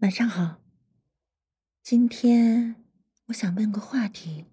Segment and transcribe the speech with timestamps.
[0.00, 0.60] 晚上好。
[1.82, 2.76] 今天
[3.28, 4.44] 我想问个话题，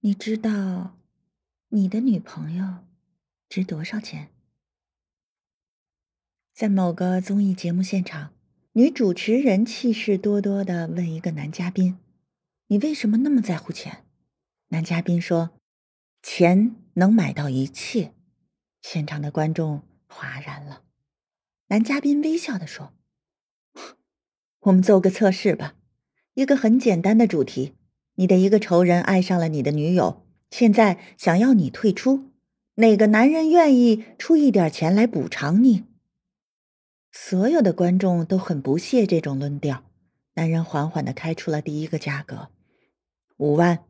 [0.00, 0.96] 你知道
[1.68, 2.86] 你的女朋友
[3.50, 4.30] 值多少钱？
[6.54, 8.32] 在某个综艺节目现场，
[8.72, 11.98] 女主持人气势多多的问一个男嘉宾
[12.68, 14.06] ：“你为什么那么在乎钱？”
[14.68, 15.50] 男嘉宾说
[16.24, 18.14] ：“钱能买到一切。”
[18.80, 20.84] 现场的观众哗然了。
[21.66, 22.94] 男嘉宾微笑的说。
[24.68, 25.74] 我们做个测试吧，
[26.34, 27.74] 一个很简单的主题：
[28.16, 32.32] 你的一个仇人爱上了你的女友，现在想要你退出，
[32.74, 35.84] 哪个男人愿意出一点钱来补偿你？
[37.10, 39.84] 所有的观众都很不屑这种论调。
[40.34, 42.48] 男人缓缓的开出了第一个价格：
[43.38, 43.84] 五万。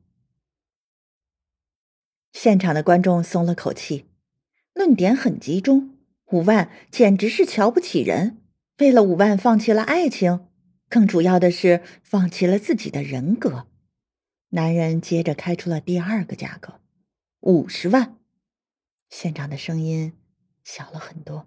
[2.33, 4.07] 现场的观众松了口气，
[4.75, 5.97] 论点很集中，
[6.31, 8.39] 五万简直是瞧不起人，
[8.79, 10.48] 为了五万放弃了爱情。
[10.89, 13.67] 更主要的是，放弃了自己的人格。
[14.51, 16.81] 男人接着开出了第二个价格，
[17.41, 18.17] 五十万。
[19.11, 20.15] 现场的声音
[20.65, 21.47] 小了很多，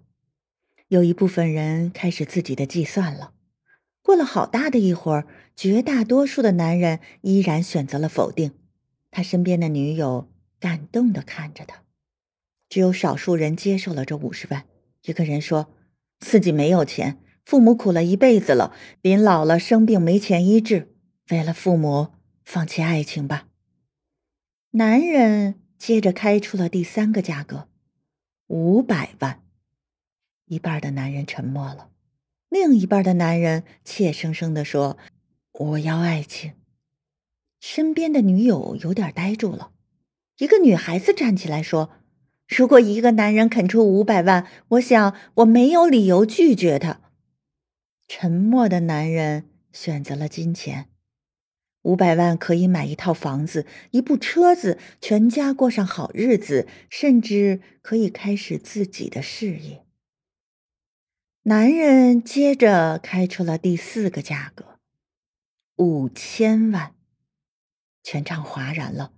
[0.88, 3.34] 有一部分人开始自己的计算了。
[4.02, 8.52] 过了好大的一会儿，绝大多数的男人依然选择了否定。
[9.10, 11.82] 他身边的女友感动的看着他，
[12.68, 14.64] 只有少数人接受了这五十万。
[15.02, 15.72] 一个人说
[16.20, 17.18] 自己没有钱。
[17.44, 20.94] 父母苦了一辈子了，临老了生病没钱医治，
[21.30, 22.08] 为了父母
[22.44, 23.48] 放弃爱情吧。
[24.72, 27.68] 男人接着开出了第三个价格，
[28.46, 29.40] 五百万。
[30.46, 31.90] 一半的男人沉默了，
[32.48, 34.96] 另一半的男人怯生生的说
[35.52, 36.52] ：“我要爱情。”
[37.60, 39.72] 身边的女友有点呆住了。
[40.38, 41.90] 一个女孩子站起来说
[42.48, 47.00] ：“如果一个男人肯出五百万，我想我没有理由拒绝他。”
[48.14, 50.90] 沉默的男人选择了金钱，
[51.80, 59.86] 五百万可以买一套房子、一部车子，全家过上好日子，甚至可以开始自己的事业。
[61.44, 64.78] 男人接着开出了第四个价格，
[65.76, 66.94] 五千万。
[68.02, 69.12] 全场哗然了，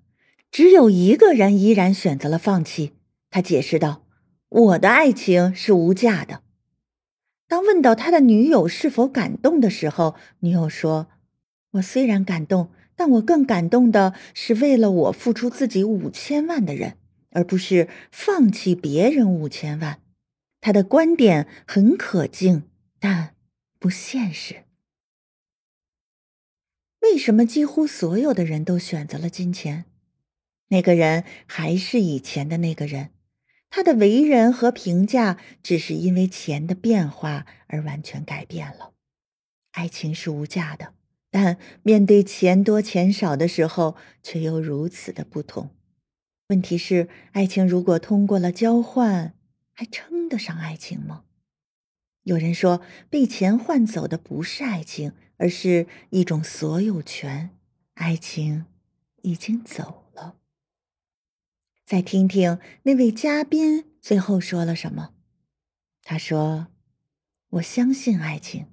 [0.53, 2.93] 只有一个人依然选择了放弃。
[3.29, 4.07] 他解释道
[4.49, 6.45] ：“我的爱情是无价的。”
[7.47, 11.09] 当问到他的女友是否感动的时候，女友说
[11.73, 16.97] ：“我虽然感动，但我更感动的是为了我付出自己五千万的人，
[17.31, 20.01] 而不是放弃别人五千万。”
[20.61, 22.63] 他的观点很可敬，
[22.99, 23.35] 但
[23.79, 24.65] 不现实。
[27.01, 29.85] 为什么几乎所有的人都选择了金钱？
[30.69, 33.11] 那个人还是以前的那个人。
[33.77, 38.93] 他的为人和评价只是因为钱的变化而完全改变了。
[39.73, 40.95] 爱情是无价的，
[41.29, 45.71] 但面对钱多钱少的时候，却又如此的不同。
[46.51, 49.35] 问题是，爱情如果通过了交换，
[49.73, 51.25] 还称得上爱情吗？
[52.23, 52.81] 有人说，
[53.11, 57.51] 被钱换走的不是爱情，而是一种所有权。
[57.95, 58.67] 爱情
[59.23, 60.04] 已经走。
[61.85, 65.13] 再听听那位嘉宾最后说了什么。
[66.03, 66.69] 他说
[67.51, 68.67] ：“我相信爱情，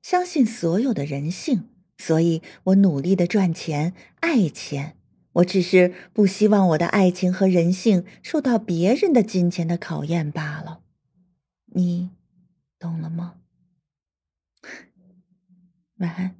[0.00, 1.68] 相信所有的人性，
[1.98, 4.96] 所以我努力的赚钱，爱钱。
[5.34, 10.82] 我只是不希望我的爱情和人性受到别人的金钱的考验罢了。
[11.66, 12.10] 你
[12.78, 13.36] 懂了吗？
[15.98, 16.36] 晚安。”